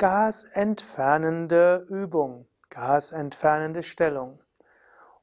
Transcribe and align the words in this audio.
Gasentfernende 0.00 1.84
Übung, 1.90 2.46
gasentfernende 2.70 3.82
Stellung. 3.82 4.40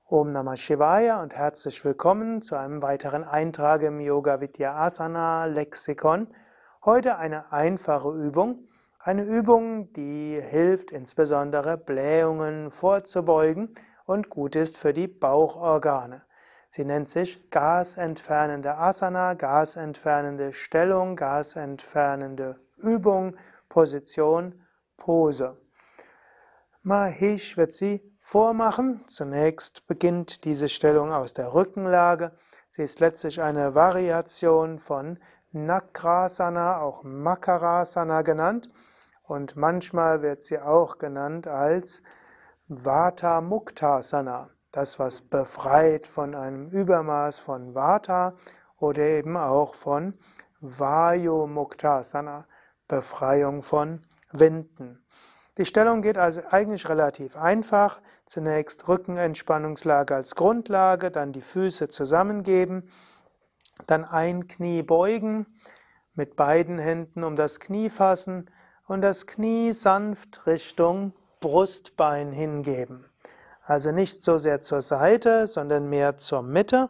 Om 0.05 0.31
Namah 0.31 0.55
Shivaya 0.55 1.19
und 1.23 1.33
herzlich 1.33 1.83
willkommen 1.83 2.43
zu 2.43 2.55
einem 2.55 2.83
weiteren 2.83 3.23
Eintrag 3.23 3.81
im 3.81 3.99
Yoga 3.99 4.39
Vidya 4.39 4.75
Asana 4.75 5.45
Lexikon. 5.45 6.27
Heute 6.85 7.17
eine 7.17 7.51
einfache 7.51 8.11
Übung, 8.11 8.67
eine 8.99 9.23
Übung, 9.23 9.91
die 9.93 10.39
hilft 10.39 10.91
insbesondere 10.91 11.79
Blähungen 11.79 12.69
vorzubeugen 12.69 13.73
und 14.05 14.29
gut 14.29 14.55
ist 14.55 14.77
für 14.77 14.93
die 14.93 15.07
Bauchorgane. 15.07 16.21
Sie 16.69 16.85
nennt 16.85 17.09
sich 17.09 17.49
gasentfernende 17.49 18.77
Asana, 18.77 19.33
gasentfernende 19.33 20.53
Stellung, 20.53 21.15
gasentfernende 21.15 22.59
Übung, 22.77 23.35
Position, 23.69 24.53
Pose. 25.07 25.55
Mahesh 26.83 27.55
wird 27.55 27.71
sie 27.71 28.03
vormachen. 28.19 29.05
Zunächst 29.07 29.87
beginnt 29.87 30.43
diese 30.43 30.67
Stellung 30.67 31.13
aus 31.13 31.31
der 31.31 31.53
Rückenlage. 31.53 32.33
Sie 32.67 32.83
ist 32.83 32.99
letztlich 32.99 33.41
eine 33.41 33.73
Variation 33.73 34.79
von 34.79 35.17
Nakrasana, 35.53 36.81
auch 36.81 37.03
Makarasana 37.03 38.21
genannt. 38.21 38.69
Und 39.23 39.55
manchmal 39.55 40.21
wird 40.21 40.43
sie 40.43 40.59
auch 40.59 40.97
genannt 40.97 41.47
als 41.47 42.01
Vata 42.67 43.39
Muktasana 43.39 44.49
das, 44.73 44.99
was 44.99 45.21
befreit 45.21 46.05
von 46.05 46.35
einem 46.35 46.67
Übermaß 46.67 47.39
von 47.39 47.73
Vata 47.73 48.33
oder 48.77 49.03
eben 49.03 49.37
auch 49.37 49.73
von 49.73 50.15
Vayu 50.59 51.47
Muktasana, 51.47 52.45
Befreiung 52.89 53.61
von 53.61 54.01
Winden. 54.31 55.03
Die 55.57 55.65
Stellung 55.65 56.01
geht 56.01 56.17
also 56.17 56.41
eigentlich 56.49 56.87
relativ 56.87 57.35
einfach. 57.35 57.99
Zunächst 58.25 58.87
Rückenentspannungslage 58.87 60.15
als 60.15 60.35
Grundlage, 60.35 61.09
dann 61.09 61.31
die 61.31 61.41
Füße 61.41 61.87
zusammengeben, 61.87 62.89
dann 63.87 64.05
ein 64.05 64.47
Knie 64.47 64.83
beugen, 64.83 65.47
mit 66.13 66.35
beiden 66.35 66.77
Händen 66.77 67.23
um 67.23 67.35
das 67.35 67.59
Knie 67.59 67.89
fassen 67.89 68.49
und 68.85 69.01
das 69.01 69.25
Knie 69.25 69.71
sanft 69.71 70.45
Richtung 70.45 71.13
Brustbein 71.39 72.31
hingeben. 72.31 73.05
Also 73.63 73.91
nicht 73.91 74.23
so 74.23 74.37
sehr 74.37 74.61
zur 74.61 74.81
Seite, 74.81 75.47
sondern 75.47 75.89
mehr 75.89 76.17
zur 76.17 76.41
Mitte 76.41 76.89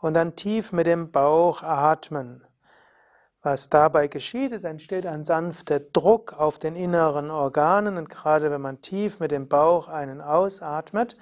und 0.00 0.14
dann 0.14 0.36
tief 0.36 0.72
mit 0.72 0.86
dem 0.86 1.10
Bauch 1.10 1.62
atmen. 1.62 2.45
Was 3.46 3.68
dabei 3.68 4.08
geschieht, 4.08 4.50
es 4.50 4.64
entsteht 4.64 5.06
ein 5.06 5.22
sanfter 5.22 5.78
Druck 5.78 6.32
auf 6.32 6.58
den 6.58 6.74
inneren 6.74 7.30
Organen. 7.30 7.96
Und 7.96 8.08
gerade 8.08 8.50
wenn 8.50 8.60
man 8.60 8.80
tief 8.80 9.20
mit 9.20 9.30
dem 9.30 9.46
Bauch 9.46 9.86
einen 9.86 10.20
ausatmet, 10.20 11.16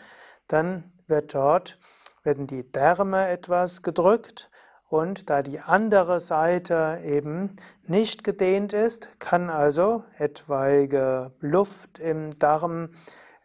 dann 0.48 0.90
wird 1.06 1.34
dort, 1.34 1.78
werden 2.22 2.46
die 2.46 2.72
Därme 2.72 3.28
etwas 3.28 3.82
gedrückt. 3.82 4.50
Und 4.88 5.28
da 5.28 5.42
die 5.42 5.60
andere 5.60 6.18
Seite 6.18 6.98
eben 7.04 7.56
nicht 7.86 8.24
gedehnt 8.24 8.72
ist, 8.72 9.10
kann 9.18 9.50
also 9.50 10.04
etwaige 10.16 11.30
Luft 11.40 11.98
im 11.98 12.38
Darm 12.38 12.88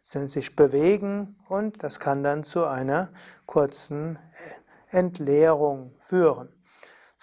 sich 0.01 0.55
bewegen. 0.55 1.35
Und 1.49 1.83
das 1.83 1.99
kann 1.99 2.23
dann 2.23 2.43
zu 2.43 2.63
einer 2.63 3.09
kurzen 3.45 4.17
Entleerung 4.87 5.91
führen. 5.99 6.58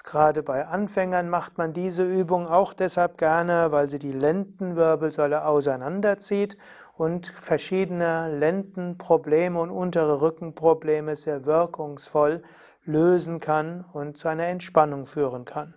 Gerade 0.07 0.45
bei 0.45 0.65
Anfängern 0.65 1.29
macht 1.29 1.59
man 1.59 1.73
diese 1.73 2.05
Übung 2.05 2.47
auch 2.47 2.73
deshalb 2.75 3.19
gerne, 3.19 3.73
weil 3.73 3.89
sie 3.89 3.99
die 3.99 4.12
Lendenwirbelsäule 4.12 5.45
auseinanderzieht 5.45 6.57
und 6.97 7.27
verschiedene 7.27 8.39
Lendenprobleme 8.39 9.59
und 9.59 9.71
untere 9.71 10.21
Rückenprobleme 10.21 11.17
sehr 11.17 11.44
wirkungsvoll 11.44 12.44
lösen 12.84 13.41
kann 13.41 13.84
und 13.94 14.17
zu 14.17 14.28
einer 14.28 14.47
Entspannung 14.47 15.06
führen 15.06 15.44
kann. 15.44 15.75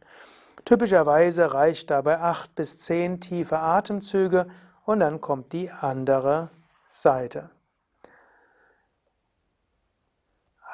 Typischerweise 0.63 1.56
reicht 1.56 1.90
dabei 1.90 2.19
acht 2.19 2.53
bis 2.53 2.78
zehn 2.78 3.19
tiefe 3.19 3.57
Atemzüge 3.57 4.46
und 4.85 5.00
dann 5.00 5.22
kommt 5.22 5.53
die 5.53 5.72
andere 5.72 6.51
Seite. 6.85 7.50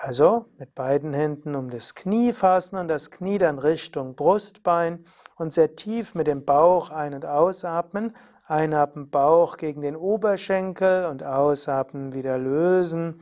Also 0.05 0.45
mit 0.59 0.75
beiden 0.75 1.13
Händen 1.13 1.55
um 1.55 1.71
das 1.71 1.95
Knie 1.95 2.31
fassen 2.31 2.75
und 2.75 2.89
das 2.89 3.09
Knie 3.09 3.39
dann 3.39 3.57
Richtung 3.57 4.13
Brustbein 4.13 5.03
und 5.35 5.51
sehr 5.51 5.75
tief 5.75 6.13
mit 6.13 6.27
dem 6.27 6.45
Bauch 6.45 6.91
ein- 6.91 7.16
und 7.16 7.25
ausatmen. 7.25 8.16
Einatmen 8.45 9.09
Bauch 9.09 9.57
gegen 9.57 9.81
den 9.81 9.95
Oberschenkel 9.95 11.05
und 11.05 11.23
ausatmen 11.23 12.13
wieder 12.13 12.38
lösen. 12.38 13.19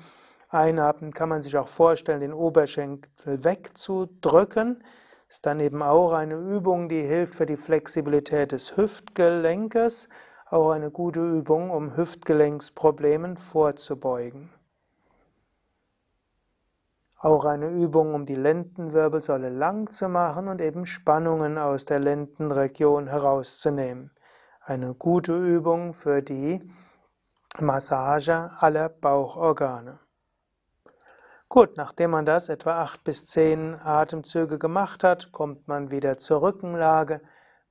Einatmen 0.50 1.14
kann 1.14 1.30
man 1.30 1.42
sich 1.42 1.56
auch 1.56 1.70
vorstellen, 1.70 2.20
den 2.20 2.34
Oberschenkel 2.34 3.46
wegzudrücken. 3.46 4.84
Ist 5.30 5.46
dann 5.46 5.62
eben 5.62 5.82
auch 5.82 6.12
eine 6.12 6.36
Übung, 6.36 6.90
die 6.90 7.04
hilft 7.04 7.36
für 7.36 7.46
die 7.46 7.56
Flexibilität 7.56 8.52
des 8.52 8.76
Hüftgelenkes 8.76 10.10
auch 10.50 10.72
eine 10.72 10.92
gute 10.92 11.22
Übung, 11.22 11.70
um 11.70 11.96
Hüftgelenksproblemen 11.96 13.38
vorzubeugen. 13.38 14.50
Auch 17.24 17.46
eine 17.46 17.70
Übung, 17.70 18.16
um 18.16 18.26
die 18.26 18.36
Lendenwirbelsäule 18.36 19.48
lang 19.48 19.90
zu 19.90 20.10
machen 20.10 20.50
und 20.50 20.60
eben 20.60 20.86
Spannungen 20.86 21.58
aus 21.58 21.86
der 21.86 22.00
Lendenregion 22.00 23.08
herauszunehmen. 23.08 24.12
Eine 24.60 24.94
gute 24.94 25.34
Übung 25.34 25.94
für 25.94 26.22
die 26.22 26.70
Massage 27.62 28.52
aller 28.60 28.90
Bauchorgane. 28.90 30.02
Gut, 31.48 31.78
nachdem 31.78 32.12
man 32.12 32.26
das 32.26 32.50
etwa 32.50 32.82
acht 32.82 33.06
bis 33.06 33.26
zehn 33.26 33.74
Atemzüge 33.74 34.60
gemacht 34.60 35.06
hat, 35.06 35.32
kommt 35.32 35.66
man 35.66 35.92
wieder 35.92 36.18
zur 36.18 36.42
Rückenlage. 36.42 37.22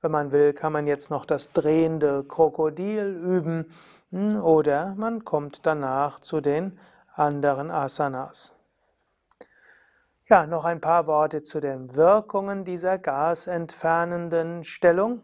Wenn 0.01 0.09
man 0.09 0.31
will, 0.31 0.53
kann 0.53 0.73
man 0.73 0.87
jetzt 0.87 1.11
noch 1.11 1.27
das 1.27 1.51
drehende 1.51 2.23
Krokodil 2.23 3.21
üben 3.23 3.71
hm, 4.09 4.35
oder 4.35 4.95
man 4.97 5.23
kommt 5.23 5.63
danach 5.67 6.21
zu 6.21 6.41
den 6.41 6.79
anderen 7.13 7.69
Asanas. 7.69 8.55
Ja, 10.33 10.47
noch 10.47 10.65
ein 10.65 10.81
paar 10.81 11.05
Worte 11.05 11.43
zu 11.43 11.59
den 11.59 11.95
Wirkungen 11.95 12.63
dieser 12.63 12.97
gasentfernenden 12.97 14.63
Stellung. 14.63 15.21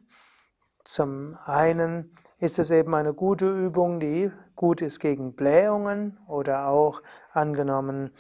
Zum 0.84 1.36
einen 1.46 2.14
ist 2.38 2.60
es 2.60 2.70
eben 2.70 2.94
eine 2.94 3.16
gute 3.16 3.48
Übung, 3.48 4.00
die 4.00 4.32
gut 4.56 4.84
ist 4.84 5.00
gegen 5.00 5.34
Blähungen 5.36 6.20
oder 6.28 6.68
auch 6.68 7.02
angenommen, 7.32 8.12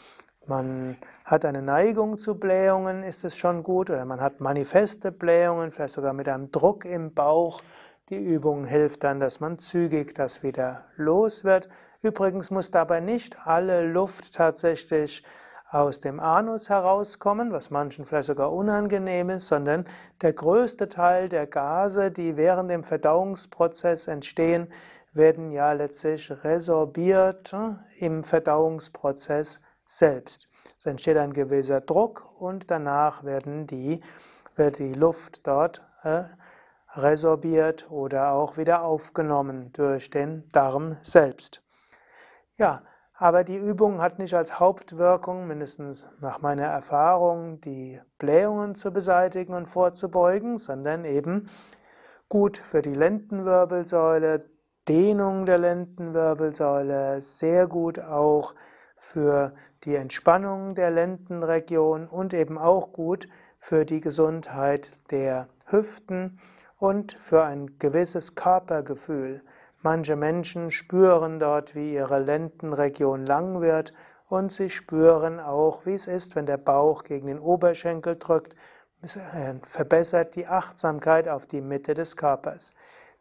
man 0.47 0.97
hat 1.25 1.45
eine 1.45 1.61
Neigung 1.61 2.17
zu 2.17 2.39
Blähungen, 2.39 3.03
ist 3.03 3.23
es 3.23 3.37
schon 3.37 3.61
gut, 3.61 3.91
oder 3.91 4.03
man 4.05 4.19
hat 4.19 4.39
manifeste 4.39 5.11
Blähungen, 5.11 5.69
vielleicht 5.71 5.93
sogar 5.93 6.13
mit 6.13 6.27
einem 6.27 6.51
Druck 6.51 6.85
im 6.85 7.13
Bauch. 7.13 7.61
Die 8.09 8.17
Übung 8.17 8.65
hilft 8.65 9.03
dann, 9.03 9.19
dass 9.19 9.39
man 9.39 9.59
zügig 9.59 10.15
das 10.15 10.41
wieder 10.41 10.85
los 10.95 11.43
wird. 11.43 11.69
Übrigens 12.01 12.49
muss 12.49 12.71
dabei 12.71 12.99
nicht 12.99 13.45
alle 13.45 13.85
Luft 13.85 14.33
tatsächlich 14.33 15.23
aus 15.71 15.99
dem 15.99 16.19
Anus 16.19 16.69
herauskommen, 16.69 17.51
was 17.51 17.69
manchen 17.69 18.05
vielleicht 18.05 18.27
sogar 18.27 18.51
unangenehm 18.51 19.29
ist, 19.29 19.47
sondern 19.47 19.85
der 20.21 20.33
größte 20.33 20.89
Teil 20.89 21.29
der 21.29 21.45
Gase, 21.45 22.11
die 22.11 22.37
während 22.37 22.71
dem 22.71 22.83
Verdauungsprozess 22.83 24.07
entstehen, 24.07 24.67
werden 25.13 25.51
ja 25.51 25.71
letztlich 25.73 26.31
resorbiert 26.43 27.55
im 27.97 28.23
Verdauungsprozess 28.23 29.61
selbst. 29.85 30.47
Es 30.77 30.85
entsteht 30.85 31.17
ein 31.17 31.33
gewisser 31.33 31.81
Druck 31.81 32.31
und 32.39 32.71
danach 32.71 33.23
werden 33.23 33.67
die, 33.67 34.01
wird 34.55 34.79
die 34.79 34.93
Luft 34.93 35.45
dort 35.47 35.81
äh, 36.03 36.23
resorbiert 36.95 37.89
oder 37.91 38.31
auch 38.31 38.57
wieder 38.57 38.83
aufgenommen 38.83 39.71
durch 39.73 40.09
den 40.09 40.47
Darm 40.49 40.97
selbst. 41.01 41.61
Ja, 42.57 42.83
aber 43.21 43.43
die 43.43 43.57
Übung 43.57 44.01
hat 44.01 44.17
nicht 44.17 44.33
als 44.33 44.61
Hauptwirkung, 44.61 45.45
mindestens 45.45 46.07
nach 46.21 46.39
meiner 46.41 46.67
Erfahrung, 46.67 47.59
die 47.59 47.99
Blähungen 48.17 48.75
zu 48.75 48.93
beseitigen 48.93 49.53
und 49.53 49.65
vorzubeugen, 49.65 50.57
sondern 50.57 51.03
eben 51.03 51.49
gut 52.29 52.57
für 52.57 52.81
die 52.81 52.93
Lendenwirbelsäule, 52.93 54.49
Dehnung 54.87 55.45
der 55.45 55.57
Lendenwirbelsäule, 55.57 57.19
sehr 57.19 57.67
gut 57.67 57.99
auch 57.99 58.55
für 58.95 59.53
die 59.83 59.95
Entspannung 59.95 60.73
der 60.73 60.89
Lendenregion 60.89 62.07
und 62.07 62.33
eben 62.33 62.57
auch 62.57 62.93
gut 62.93 63.27
für 63.57 63.83
die 63.83 63.99
Gesundheit 63.99 64.91
der 65.11 65.49
Hüften 65.65 66.39
und 66.77 67.17
für 67.19 67.43
ein 67.43 67.77
gewisses 67.79 68.35
Körpergefühl. 68.35 69.43
Manche 69.81 70.17
Menschen 70.17 70.71
spüren 70.71 71.39
dort, 71.39 71.73
wie 71.73 71.93
ihre 71.93 72.19
Lendenregion 72.19 73.25
lang 73.25 73.61
wird 73.61 73.93
und 74.27 74.51
sie 74.51 74.69
spüren 74.69 75.39
auch, 75.39 75.85
wie 75.85 75.93
es 75.93 76.07
ist, 76.07 76.35
wenn 76.35 76.45
der 76.45 76.57
Bauch 76.57 77.03
gegen 77.03 77.27
den 77.27 77.39
Oberschenkel 77.39 78.17
drückt. 78.17 78.55
Es 79.01 79.15
äh, 79.15 79.55
verbessert 79.63 80.35
die 80.35 80.47
Achtsamkeit 80.47 81.29
auf 81.29 81.45
die 81.45 81.61
Mitte 81.61 81.93
des 81.93 82.17
Körpers. 82.17 82.73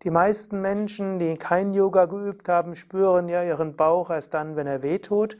Die 0.02 0.10
meisten 0.10 0.60
Menschen, 0.60 1.20
die 1.20 1.36
kein 1.36 1.72
Yoga 1.72 2.06
geübt 2.06 2.48
haben, 2.48 2.74
spüren 2.74 3.28
ja 3.28 3.44
ihren 3.44 3.76
Bauch 3.76 4.10
erst 4.10 4.34
dann, 4.34 4.56
wenn 4.56 4.66
er 4.66 4.82
wehtut. 4.82 5.38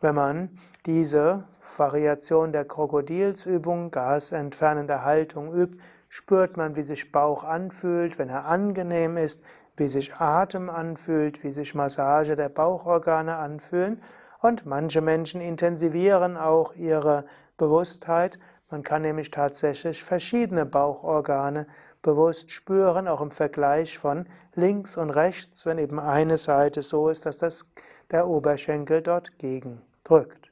Wenn 0.00 0.14
man 0.14 0.50
diese 0.86 1.44
Variation 1.76 2.52
der 2.52 2.64
Krokodilsübung, 2.64 3.90
gasentfernende 3.90 5.04
Haltung 5.04 5.52
übt, 5.52 5.78
spürt 6.12 6.58
man, 6.58 6.76
wie 6.76 6.82
sich 6.82 7.10
Bauch 7.10 7.42
anfühlt, 7.42 8.18
wenn 8.18 8.28
er 8.28 8.44
angenehm 8.44 9.16
ist, 9.16 9.42
wie 9.78 9.88
sich 9.88 10.14
Atem 10.16 10.68
anfühlt, 10.68 11.42
wie 11.42 11.50
sich 11.50 11.74
Massage 11.74 12.36
der 12.36 12.50
Bauchorgane 12.50 13.36
anfühlen. 13.36 14.02
Und 14.42 14.66
manche 14.66 15.00
Menschen 15.00 15.40
intensivieren 15.40 16.36
auch 16.36 16.74
ihre 16.74 17.24
Bewusstheit. 17.56 18.38
Man 18.70 18.82
kann 18.82 19.00
nämlich 19.00 19.30
tatsächlich 19.30 20.04
verschiedene 20.04 20.66
Bauchorgane 20.66 21.66
bewusst 22.02 22.50
spüren, 22.50 23.08
auch 23.08 23.22
im 23.22 23.30
Vergleich 23.30 23.96
von 23.96 24.26
links 24.54 24.98
und 24.98 25.08
rechts, 25.08 25.64
wenn 25.64 25.78
eben 25.78 25.98
eine 25.98 26.36
Seite 26.36 26.82
so 26.82 27.08
ist, 27.08 27.24
dass 27.24 27.38
das, 27.38 27.64
der 28.10 28.28
Oberschenkel 28.28 29.00
dort 29.00 29.38
gegen 29.38 29.80
drückt. 30.04 30.51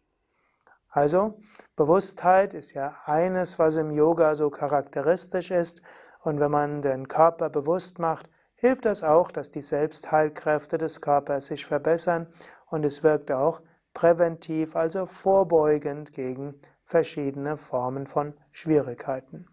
Also, 0.91 1.41
Bewusstheit 1.77 2.53
ist 2.53 2.75
ja 2.75 2.97
eines, 3.05 3.59
was 3.59 3.77
im 3.77 3.93
Yoga 3.93 4.35
so 4.35 4.51
charakteristisch 4.51 5.51
ist. 5.51 5.83
Und 6.23 6.41
wenn 6.41 6.51
man 6.51 6.83
den 6.83 7.09
Körper 7.09 7.49
bewusst 7.49 7.99
macht, 7.99 8.29
hilft 8.55 8.85
das 8.85 9.03
auch, 9.03 9.31
dass 9.31 9.51
die 9.51 9.63
Selbstheilkräfte 9.63 10.79
des 10.79 11.01
Körpers 11.01 11.47
sich 11.47 11.65
verbessern 11.65 12.27
und 12.67 12.85
es 12.85 13.03
wirkt 13.03 13.33
auch 13.33 13.63
präventiv, 13.95 14.77
also 14.77 15.07
vorbeugend 15.07 16.13
gegen 16.13 16.61
verschiedene 16.83 17.57
Formen 17.57 18.07
von 18.07 18.35
Schwierigkeiten. 18.51 19.47